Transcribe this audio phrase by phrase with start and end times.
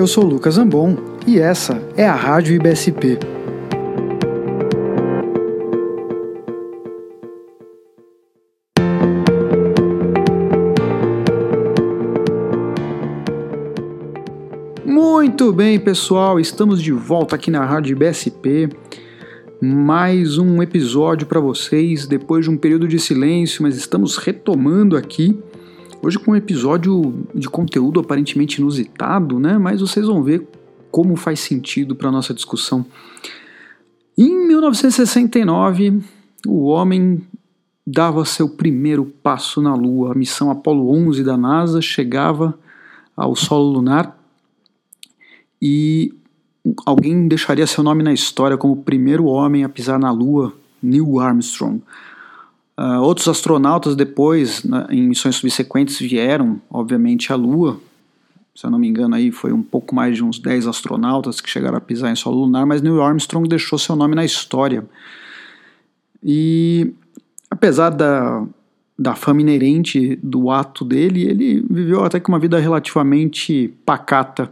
[0.00, 0.96] Eu sou Lucas Ambon
[1.26, 3.18] e essa é a Rádio IBSP.
[14.86, 18.70] Muito bem, pessoal, estamos de volta aqui na Rádio IBSP.
[19.60, 25.38] Mais um episódio para vocês depois de um período de silêncio, mas estamos retomando aqui
[26.02, 29.58] Hoje com um episódio de conteúdo aparentemente inusitado, né?
[29.58, 30.48] Mas vocês vão ver
[30.90, 32.86] como faz sentido para nossa discussão.
[34.16, 36.02] Em 1969,
[36.46, 37.20] o homem
[37.86, 40.12] dava seu primeiro passo na Lua.
[40.12, 42.58] A missão Apollo 11 da NASA chegava
[43.14, 44.18] ao solo lunar
[45.60, 46.14] e
[46.86, 51.20] alguém deixaria seu nome na história como o primeiro homem a pisar na Lua, Neil
[51.20, 51.82] Armstrong.
[52.80, 57.78] Uh, outros astronautas depois, na, em missões subsequentes, vieram, obviamente, à Lua.
[58.54, 61.50] Se eu não me engano, aí foi um pouco mais de uns 10 astronautas que
[61.50, 64.82] chegaram a pisar em solo lunar, mas Neil Armstrong deixou seu nome na história.
[66.24, 66.94] E
[67.50, 68.46] apesar da,
[68.98, 74.50] da fama inerente do ato dele, ele viveu até que uma vida relativamente pacata,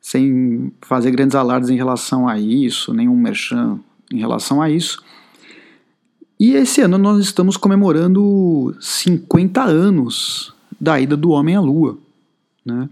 [0.00, 3.80] sem fazer grandes alardes em relação a isso, nenhum merchan
[4.12, 5.02] em relação a isso.
[6.44, 11.96] E esse ano nós estamos comemorando 50 anos da ida do homem à Lua.
[12.62, 12.86] Né?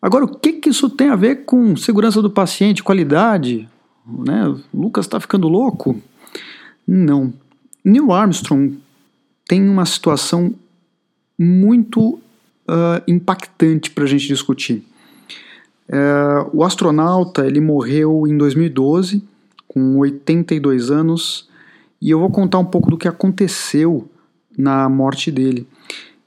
[0.00, 3.68] Agora, o que, que isso tem a ver com segurança do paciente, qualidade?
[4.06, 4.56] Né?
[4.72, 6.00] Lucas está ficando louco?
[6.86, 7.34] Não.
[7.84, 8.78] Neil Armstrong
[9.48, 10.54] tem uma situação
[11.36, 14.84] muito uh, impactante para a gente discutir.
[15.88, 19.24] Uh, o astronauta ele morreu em 2012,
[19.66, 21.52] com 82 anos,
[22.04, 24.06] e eu vou contar um pouco do que aconteceu
[24.58, 25.66] na morte dele.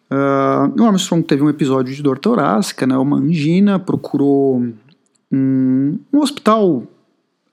[0.10, 4.60] Uh, o Armstrong teve um episódio de dor torácica, né, uma angina, procurou
[5.32, 6.82] um, um hospital,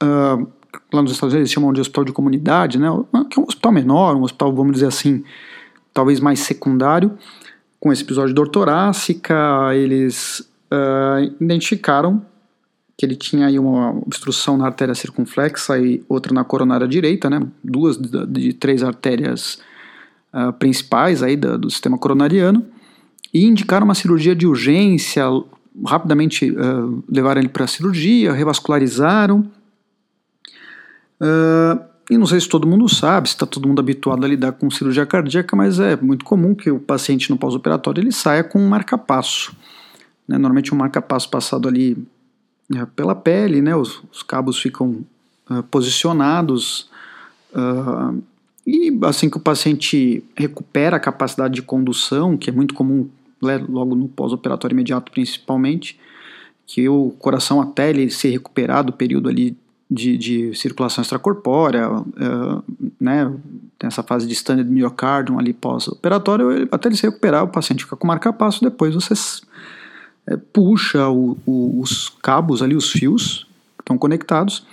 [0.03, 0.49] uh,
[0.91, 2.89] lá nos Estados Unidos eles chamam de hospital de comunidade, né,
[3.29, 5.23] que é um hospital menor, um hospital, vamos dizer assim,
[5.93, 7.19] talvez mais secundário,
[7.79, 10.41] com esse episódio de dor torácica, eles
[10.73, 12.25] uh, identificaram
[12.97, 17.45] que ele tinha aí uma obstrução na artéria circunflexa e outra na coronária direita, né?
[17.63, 19.59] Duas de, de três artérias
[20.33, 22.65] uh, principais aí do, do, sistema coronariano
[23.33, 25.25] e indicaram uma cirurgia de urgência.
[25.85, 29.51] Rapidamente uh, levaram ele para a cirurgia, revascularizaram.
[31.21, 34.53] Uh, e não sei se todo mundo sabe, se está todo mundo habituado a lidar
[34.53, 38.61] com cirurgia cardíaca, mas é muito comum que o paciente no pós-operatório ele saia com
[38.61, 39.57] um marca-passo.
[40.29, 40.37] Né?
[40.37, 41.97] Normalmente um marca-passo passado ali
[42.73, 43.75] é, pela pele, né?
[43.77, 45.05] Os, os cabos ficam
[45.51, 46.89] uh, posicionados
[47.53, 48.23] uh,
[48.67, 53.09] e assim que o paciente recupera a capacidade de condução, que é muito comum
[53.43, 55.99] né, logo no pós-operatório imediato principalmente,
[56.67, 59.55] que o coração até ele se recuperar do período ali
[59.91, 62.65] de, de circulação extracorpórea, uh,
[62.99, 63.31] né,
[63.79, 67.97] tem essa fase de standard myocardium ali pós-operatório, até ele se recuperar, o paciente fica
[67.97, 69.15] com marca-passo, depois você
[70.27, 73.47] é, puxa o, o, os cabos ali, os fios
[73.77, 74.67] que estão conectados,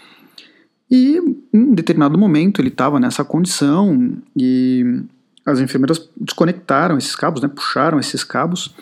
[0.89, 1.17] e
[1.53, 5.01] em determinado momento ele estava nessa condição e
[5.45, 8.75] as enfermeiras desconectaram esses cabos, né, puxaram esses cabos,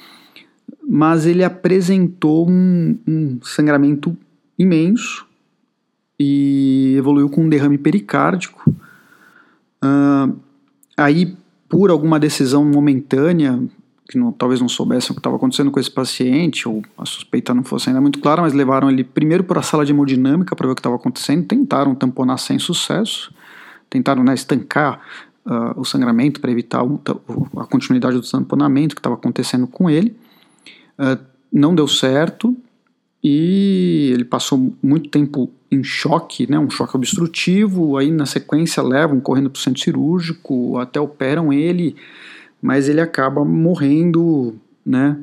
[0.88, 4.18] mas ele apresentou um, um sangramento
[4.58, 5.26] imenso
[6.20, 8.76] e evoluiu com um derrame pericárdico.
[9.84, 10.38] Uh,
[10.98, 11.38] aí,
[11.70, 13.60] por alguma decisão momentânea,
[14.10, 17.54] que não, talvez não soubessem o que estava acontecendo com esse paciente, ou a suspeita
[17.54, 20.66] não fosse ainda muito clara, mas levaram ele primeiro para a sala de hemodinâmica para
[20.66, 23.32] ver o que estava acontecendo, tentaram tamponar sem sucesso,
[23.88, 25.00] tentaram né, estancar
[25.46, 27.00] uh, o sangramento para evitar o,
[27.58, 30.16] a continuidade do tamponamento que estava acontecendo com ele.
[30.98, 32.58] Uh, não deu certo
[33.24, 39.20] e ele passou muito tempo em choque, né, um choque obstrutivo, aí na sequência levam
[39.20, 41.96] correndo para o centro cirúrgico, até operam ele
[42.62, 44.56] mas ele acaba morrendo,
[44.86, 45.18] né?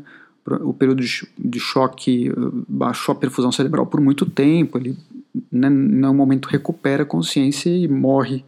[0.60, 2.32] O período de choque
[2.68, 4.96] baixou a perfusão cerebral por muito tempo, ele
[5.50, 8.44] né, no momento recupera a consciência e morre,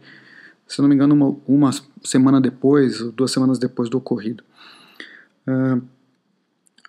[0.65, 1.71] se não me engano, uma, uma
[2.03, 4.43] semana depois, duas semanas depois do ocorrido.
[5.47, 5.81] Uh,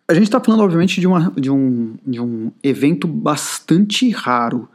[0.07, 4.69] a gente está falando, obviamente, de, uma, de, um, de um evento bastante raro,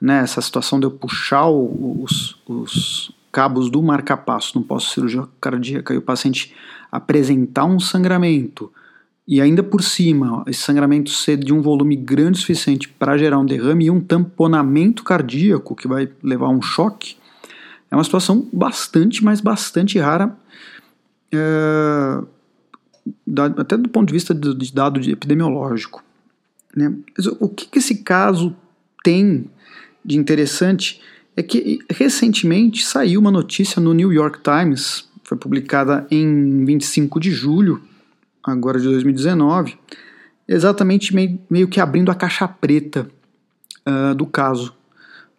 [0.00, 0.20] né?
[0.20, 6.00] Essa situação de eu puxar os, os, cabos do marca-passo no pós-cirurgia cardíaca e o
[6.00, 6.54] paciente
[6.90, 8.72] apresentar um sangramento
[9.28, 13.38] e ainda por cima esse sangramento ser de um volume grande o suficiente para gerar
[13.38, 17.18] um derrame e um tamponamento cardíaco que vai levar a um choque,
[17.90, 20.34] é uma situação bastante, mas bastante rara,
[21.30, 22.22] é,
[23.58, 26.02] até do ponto de vista de, de dado epidemiológico.
[26.74, 26.90] Né?
[27.38, 28.56] o que, que esse caso
[29.04, 29.50] tem
[30.02, 31.02] de interessante
[31.36, 37.30] é que recentemente saiu uma notícia no New York Times, foi publicada em 25 de
[37.30, 37.82] julho,
[38.42, 39.76] agora de 2019,
[40.48, 43.06] exatamente meio, meio que abrindo a caixa preta
[43.86, 44.74] uh, do caso.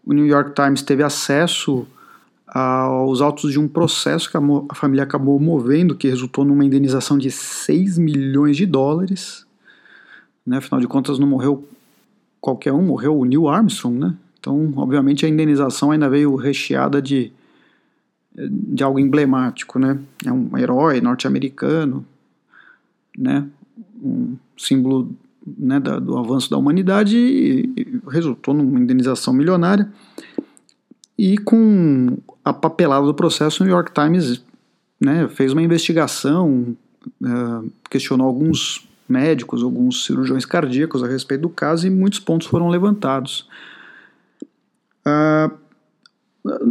[0.06, 1.88] O New York Times teve acesso
[2.48, 7.18] aos autos de um processo que a, a, família acabou movendo, que resultou numa indenização
[7.18, 9.46] de 6 milhões de dólares.
[10.46, 10.58] Né?
[10.58, 11.68] Afinal de contas, não morreu
[12.40, 14.16] qualquer um, morreu o Neil Armstrong, né?
[14.48, 17.34] Então, obviamente, a indenização ainda veio recheada de,
[18.34, 20.00] de algo emblemático, né?
[20.26, 22.06] É um herói norte-americano,
[23.18, 23.46] né?
[24.02, 25.14] Um símbolo
[25.46, 29.92] né, da, do avanço da humanidade e, e resultou numa indenização milionária.
[31.20, 34.42] E com a papelada do processo, o New York Times
[34.98, 36.74] né, fez uma investigação,
[37.22, 42.70] uh, questionou alguns médicos, alguns cirurgiões cardíacos a respeito do caso e muitos pontos foram
[42.70, 43.46] levantados.
[45.08, 45.68] Uh,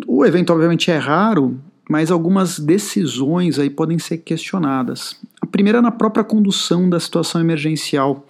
[0.07, 5.21] o evento, obviamente, é raro, mas algumas decisões aí podem ser questionadas.
[5.41, 8.27] A primeira é na própria condução da situação emergencial.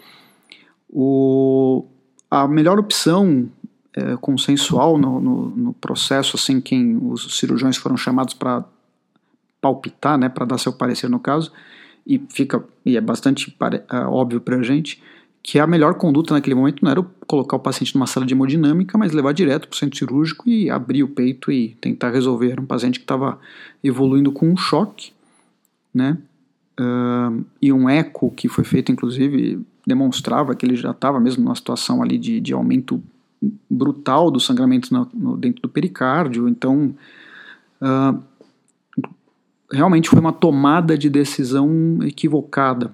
[0.89, 1.85] O,
[2.31, 3.49] a melhor opção
[3.95, 8.65] é, consensual no, no, no, processo, assim, quem os cirurgiões foram chamados para
[9.61, 11.51] palpitar, né, para dar seu parecer no caso,
[12.07, 13.57] e fica e é bastante
[13.91, 15.03] é, óbvio para a gente
[15.47, 18.99] que a melhor conduta naquele momento não era colocar o paciente numa sala de hemodinâmica,
[18.99, 22.51] mas levar direto para o centro cirúrgico e abrir o peito e tentar resolver.
[22.51, 23.39] Era um paciente que estava
[23.83, 25.13] evoluindo com um choque,
[25.95, 26.19] né?
[26.81, 31.55] Uh, e um eco que foi feito, inclusive, demonstrava que ele já estava mesmo numa
[31.55, 33.01] situação ali de, de aumento
[33.71, 36.49] brutal do sangramento no, no, dentro do pericárdio.
[36.49, 36.93] Então,
[37.81, 38.21] uh,
[39.71, 42.93] realmente foi uma tomada de decisão equivocada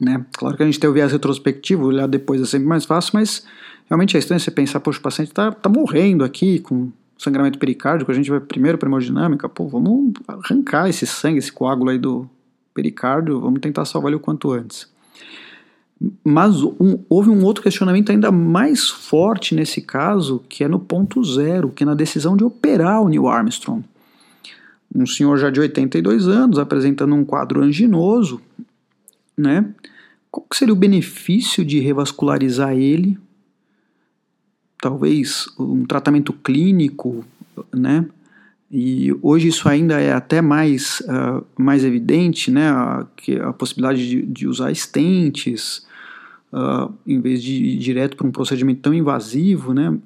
[0.00, 0.24] né?
[0.36, 3.44] Claro que a gente tem o viés retrospectivo, olhar depois é sempre mais fácil, mas
[3.88, 8.10] realmente é estranho você pensar, poxa, o paciente está tá morrendo aqui com sangramento pericárdico,
[8.10, 12.28] a gente vai primeiro para hemodinâmica, pô, vamos arrancar esse sangue, esse coágulo aí do
[12.74, 14.86] pericárdio, vamos tentar salvar ele o quanto antes.
[16.22, 21.24] Mas um, houve um outro questionamento ainda mais forte nesse caso, que é no ponto
[21.24, 23.82] zero, que é na decisão de operar o Neil Armstrong.
[24.94, 28.42] Um senhor já de 82 anos, apresentando um quadro anginoso,
[29.36, 29.72] né?
[30.30, 33.18] Qual seria o benefício de revascularizar ele?
[34.80, 37.24] Talvez um tratamento clínico,
[37.72, 38.06] né?
[38.70, 42.68] E hoje isso ainda é até mais, uh, mais evidente, né?
[42.68, 45.86] A, que a possibilidade de, de usar estentes,
[46.52, 49.96] uh, em vez de ir direto para um procedimento tão invasivo, né?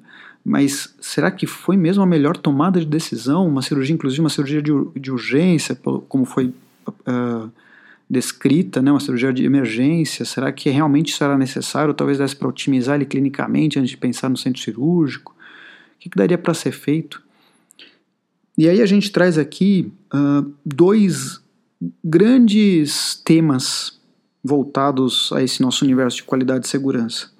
[0.43, 3.47] Mas será que foi mesmo a melhor tomada de decisão?
[3.47, 5.75] Uma cirurgia, inclusive uma cirurgia de, de urgência,
[6.07, 6.53] como foi
[6.87, 7.51] uh,
[8.11, 11.93] descrita, né, uma cirurgia de emergência, será que realmente isso era necessário?
[11.93, 15.33] Talvez desse para otimizar ele clinicamente antes de pensar no centro cirúrgico?
[15.95, 17.23] O que, que daria para ser feito?
[18.57, 21.41] E aí a gente traz aqui uh, dois
[22.03, 23.97] grandes temas
[24.43, 27.31] voltados a esse nosso universo de qualidade e segurança.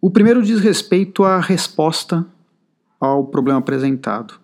[0.00, 2.24] O primeiro diz respeito à resposta
[2.98, 4.40] ao problema apresentado.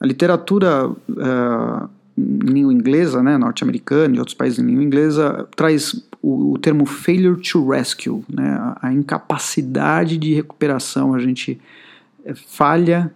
[0.00, 5.94] A literatura uh, em língua inglesa, né, norte-americana e outros países em língua inglesa, traz
[6.22, 11.14] o, o termo failure to rescue, né, a, a, incapacidade de recuperação.
[11.14, 11.60] A gente
[12.24, 13.12] é, falha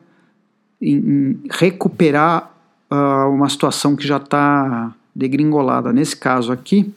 [0.80, 2.50] em, em recuperar
[2.90, 5.92] uh, uma situação que já está degringolada.
[5.92, 6.92] Nesse caso aqui,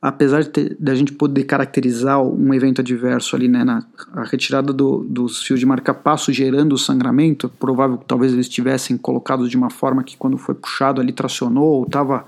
[0.00, 4.72] apesar de, de, a gente poder caracterizar um evento adverso ali, né, na a retirada
[4.72, 9.56] do, dos fios de marca-passo gerando o sangramento, provável que talvez eles tivessem colocados de
[9.56, 12.24] uma forma que quando foi puxado ali tracionou ou estava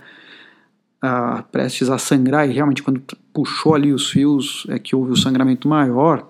[1.00, 5.16] ah, prestes a sangrar e realmente quando puxou ali os fios é que houve o
[5.16, 6.26] sangramento maior.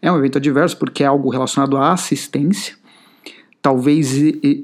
[0.00, 2.74] É um evento adverso porque é algo relacionado à assistência.
[3.62, 4.12] Talvez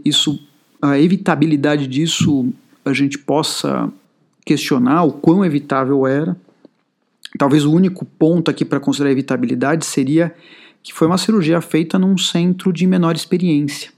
[0.04, 0.38] isso,
[0.82, 2.52] a evitabilidade disso
[2.84, 3.88] a gente possa
[4.48, 6.34] questionar o quão evitável era.
[7.38, 10.34] Talvez o único ponto aqui para considerar evitabilidade seria
[10.82, 13.90] que foi uma cirurgia feita num centro de menor experiência.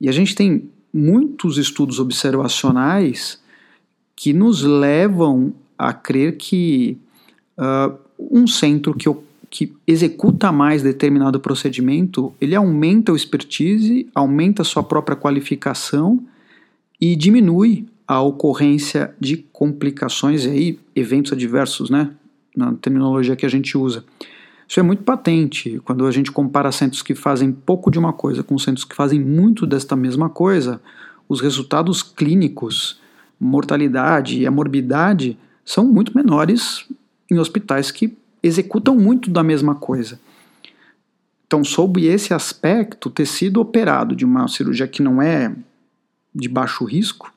[0.00, 3.40] E a gente tem muitos estudos observacionais
[4.16, 6.98] que nos levam a crer que
[7.56, 9.08] uh, um centro que,
[9.48, 16.20] que executa mais determinado procedimento, ele aumenta o expertise, aumenta a sua própria qualificação
[17.00, 22.10] e diminui a ocorrência de complicações e aí eventos adversos, né,
[22.56, 24.02] na terminologia que a gente usa.
[24.66, 28.42] Isso é muito patente quando a gente compara centros que fazem pouco de uma coisa
[28.42, 30.80] com centros que fazem muito desta mesma coisa,
[31.28, 32.98] os resultados clínicos,
[33.38, 36.86] mortalidade e a morbidade são muito menores
[37.30, 40.18] em hospitais que executam muito da mesma coisa.
[41.46, 45.54] Então, sob esse aspecto, ter sido operado de uma cirurgia que não é
[46.34, 47.32] de baixo risco,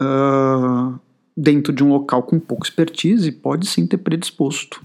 [0.00, 0.98] uh,
[1.36, 4.82] dentro de um local com pouca expertise, pode sim ter predisposto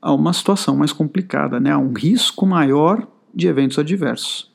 [0.00, 1.72] a uma situação mais complicada, né?
[1.72, 4.50] a um risco maior de eventos adversos.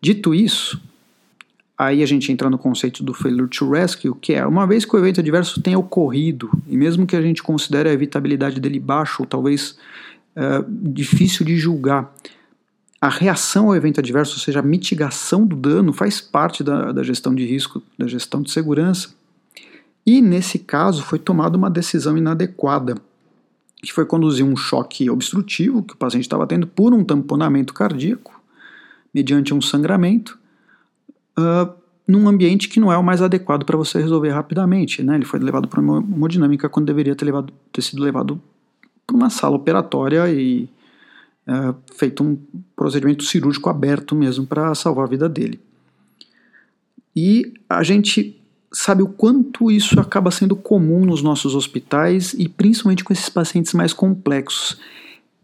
[0.00, 0.80] Dito isso,
[1.76, 4.94] aí a gente entra no conceito do failure to rescue, que é uma vez que
[4.94, 9.16] o evento adverso tenha ocorrido, e mesmo que a gente considere a evitabilidade dele baixa
[9.20, 9.78] ou talvez
[10.36, 12.12] uh, difícil de julgar,
[13.00, 17.02] a reação ao evento adverso, ou seja, a mitigação do dano, faz parte da, da
[17.02, 19.10] gestão de risco, da gestão de segurança.
[20.04, 22.96] E nesse caso foi tomada uma decisão inadequada,
[23.76, 28.40] que foi conduzir um choque obstrutivo que o paciente estava tendo por um tamponamento cardíaco,
[29.14, 30.38] mediante um sangramento,
[31.38, 31.72] uh,
[32.06, 35.02] num ambiente que não é o mais adequado para você resolver rapidamente.
[35.02, 35.14] Né?
[35.14, 38.40] Ele foi levado para uma hemodinâmica quando deveria ter, levado, ter sido levado
[39.06, 40.68] para uma sala operatória e
[41.48, 42.38] uh, feito um
[42.76, 45.60] procedimento cirúrgico aberto mesmo para salvar a vida dele.
[47.16, 48.38] E a gente
[48.72, 53.72] sabe o quanto isso acaba sendo comum nos nossos hospitais e principalmente com esses pacientes
[53.72, 54.78] mais complexos.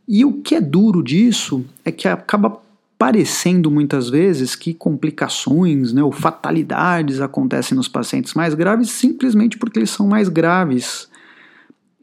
[0.06, 2.60] E o que é duro disso é que acaba
[2.98, 9.78] parecendo muitas vezes que complicações né, ou fatalidades acontecem nos pacientes mais graves simplesmente porque
[9.78, 11.08] eles são mais graves.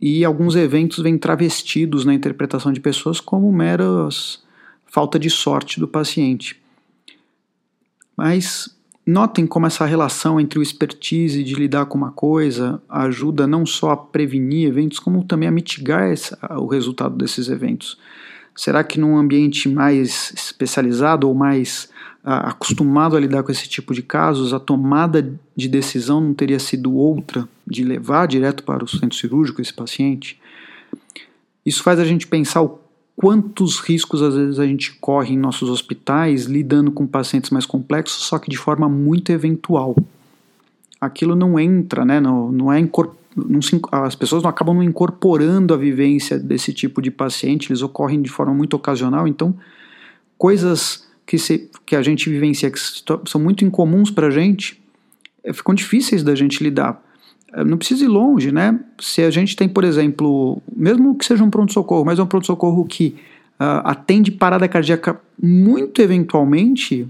[0.02, 4.44] E alguns eventos vêm travestidos na interpretação de pessoas como meras
[4.88, 6.60] falta de sorte do paciente.
[8.18, 13.66] Mas notem como essa relação entre o expertise de lidar com uma coisa ajuda não
[13.66, 16.12] só a prevenir eventos, como também a mitigar
[16.58, 17.98] o resultado desses eventos.
[18.56, 21.90] Será que num ambiente mais especializado ou mais
[22.24, 26.94] acostumado a lidar com esse tipo de casos, a tomada de decisão não teria sido
[26.94, 30.40] outra, de levar direto para o centro cirúrgico esse paciente?
[31.66, 32.80] Isso faz a gente pensar o
[33.22, 38.24] quantos riscos às vezes a gente corre em nossos hospitais lidando com pacientes mais complexos,
[38.24, 39.96] só que de forma muito eventual.
[41.00, 42.82] Aquilo não entra, né, não, não é
[43.36, 47.84] não se, as pessoas não acabam não incorporando a vivência desse tipo de paciente, eles
[47.84, 49.56] ocorrem de forma muito ocasional, então
[50.36, 54.84] coisas que, se, que a gente vivencia que são muito incomuns para a gente
[55.46, 57.02] é, ficam difíceis da gente lidar.
[57.54, 58.78] É, não precisa ir longe, né?
[59.00, 62.84] Se a gente tem, por exemplo, mesmo que seja um pronto-socorro, mas é um pronto-socorro
[62.84, 63.16] que
[63.58, 67.08] uh, atende parada cardíaca muito eventualmente,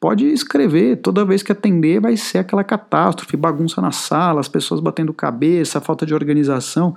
[0.00, 4.80] pode escrever, toda vez que atender vai ser aquela catástrofe, bagunça na sala, as pessoas
[4.80, 6.96] batendo cabeça, falta de organização.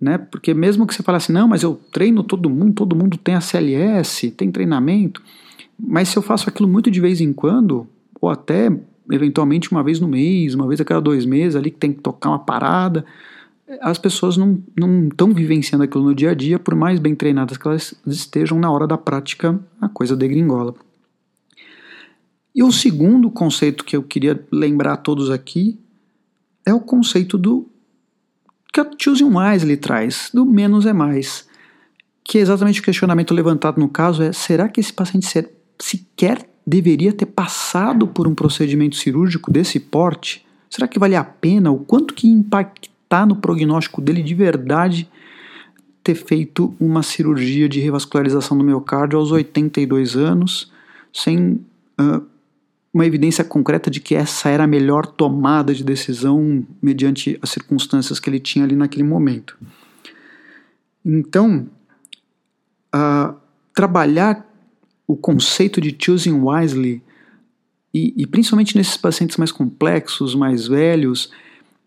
[0.00, 0.16] Né?
[0.16, 3.34] Porque mesmo que você fale assim, não, mas eu treino todo mundo, todo mundo tem
[3.34, 5.22] a CLS, tem treinamento,
[5.78, 7.86] mas se eu faço aquilo muito de vez em quando,
[8.20, 8.70] ou até
[9.10, 12.00] eventualmente uma vez no mês, uma vez a cada dois meses ali que tem que
[12.00, 13.04] tocar uma parada,
[13.80, 14.62] as pessoas não
[15.08, 18.70] estão vivenciando aquilo no dia a dia, por mais bem treinadas que elas estejam, na
[18.70, 20.74] hora da prática a coisa degringola.
[22.54, 25.78] E o segundo conceito que eu queria lembrar a todos aqui
[26.66, 27.68] é o conceito do
[28.72, 31.48] que a Choosing Wisely traz, do menos é mais,
[32.22, 35.26] que é exatamente o questionamento levantado no caso é, será que esse paciente
[35.80, 40.46] sequer deveria ter passado por um procedimento cirúrgico desse porte?
[40.68, 41.70] Será que vale a pena?
[41.70, 45.10] O quanto que impactar no prognóstico dele de verdade
[46.04, 50.72] ter feito uma cirurgia de revascularização do miocárdio aos 82 anos,
[51.12, 51.60] sem
[52.00, 52.22] uh,
[52.92, 58.18] uma evidência concreta de que essa era a melhor tomada de decisão mediante as circunstâncias
[58.18, 59.56] que ele tinha ali naquele momento.
[61.04, 61.68] Então,
[62.94, 63.34] uh,
[63.74, 64.46] trabalhar
[65.06, 67.02] o conceito de choosing wisely,
[67.92, 71.32] e, e, principalmente nesses pacientes mais complexos, mais velhos,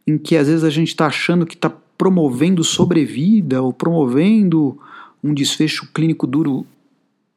[0.05, 4.77] em que às vezes a gente está achando que está promovendo sobrevida ou promovendo
[5.24, 6.65] um desfecho clínico duro,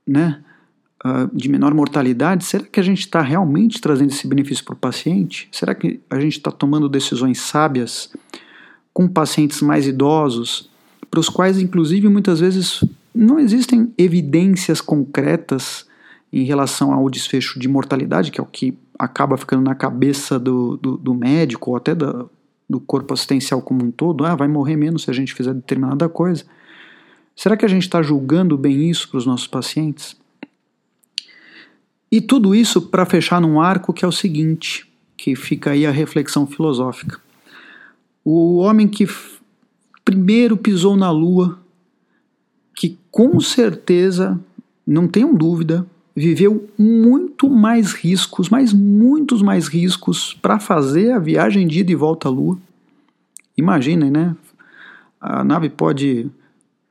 [0.05, 0.43] né?
[1.05, 4.79] Uh, de menor mortalidade, será que a gente está realmente trazendo esse benefício para o
[4.79, 5.49] paciente?
[5.53, 8.13] Será que a gente está tomando decisões sábias
[8.93, 10.71] com pacientes mais idosos,
[11.11, 12.83] para os quais, inclusive, muitas vezes
[13.15, 15.87] não existem evidências concretas
[16.33, 20.77] em relação ao desfecho de mortalidade, que é o que acaba ficando na cabeça do,
[20.77, 22.25] do, do médico ou até da,
[22.69, 26.09] do corpo assistencial como um todo, ah, vai morrer menos se a gente fizer determinada
[26.09, 26.45] coisa.
[27.35, 30.17] Será que a gente está julgando bem isso para os nossos pacientes?
[32.11, 34.87] E tudo isso para fechar num arco que é o seguinte,
[35.17, 37.21] que fica aí a reflexão filosófica.
[38.25, 39.07] O homem que
[40.05, 41.59] primeiro pisou na Lua,
[42.75, 44.39] que com certeza,
[44.87, 51.67] não tenham dúvida, viveu muito mais riscos, mas muitos mais riscos para fazer a viagem
[51.67, 52.59] de ida e volta à Lua.
[53.57, 54.37] Imaginem, né?
[55.21, 56.31] a nave pode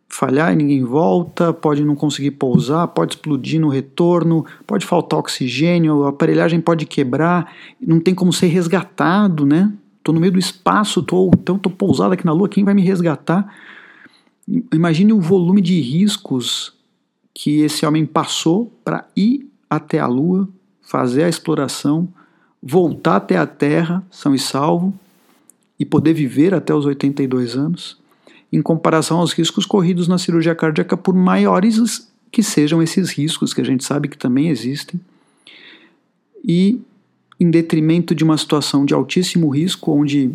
[0.07, 6.03] falhar e ninguém volta, pode não conseguir pousar, pode explodir no retorno, pode faltar oxigênio,
[6.05, 9.71] a aparelhagem pode quebrar, não tem como ser resgatado, né?
[10.03, 12.81] Tô no meio do espaço, tô, então tô pousado aqui na Lua, quem vai me
[12.81, 13.53] resgatar?
[14.73, 16.73] Imagine o volume de riscos
[17.33, 20.47] que esse homem passou para ir até a Lua,
[20.81, 22.07] fazer a exploração,
[22.61, 24.93] voltar até a Terra, são e salvo,
[25.77, 28.04] e poder viver até os 82 anos
[28.55, 33.59] em comparação aos riscos corridos na cirurgia cardíaca, por maiores que sejam esses riscos, que
[33.59, 34.97] a gente sabe que também existem,
[36.41, 36.81] e
[37.37, 40.31] em detrimento de uma situação de altíssimo risco, onde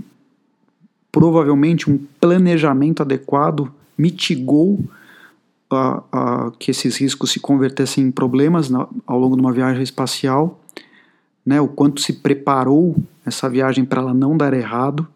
[1.10, 4.74] provavelmente um planejamento adequado mitigou
[5.72, 9.82] uh, uh, que esses riscos se convertessem em problemas na, ao longo de uma viagem
[9.82, 10.60] espacial,
[11.44, 15.08] né, o quanto se preparou essa viagem para ela não dar errado,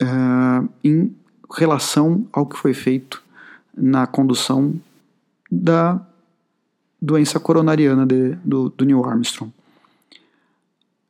[0.00, 1.12] uh, em
[1.52, 3.22] relação ao que foi feito
[3.76, 4.74] na condução
[5.50, 6.00] da
[7.00, 9.52] doença coronariana de, do, do Neil Armstrong.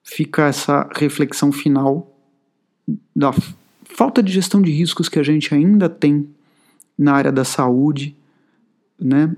[0.02, 2.10] Fica essa reflexão final
[3.14, 3.32] da
[3.84, 6.28] falta de gestão de riscos que a gente ainda tem
[6.98, 8.16] na área da saúde,
[8.98, 9.34] né?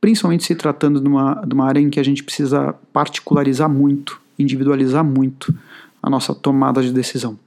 [0.00, 4.20] principalmente se tratando de uma, de uma área em que a gente precisa particularizar muito,
[4.38, 5.54] individualizar muito
[6.02, 7.38] a nossa tomada de decisão.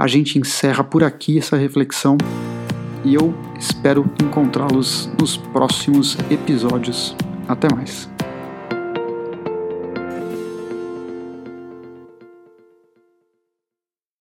[0.00, 2.16] A gente encerra por aqui essa reflexão
[3.04, 7.14] e eu espero encontrá-los nos próximos episódios.
[7.46, 8.08] Até mais.